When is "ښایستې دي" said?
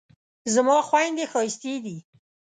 1.31-1.97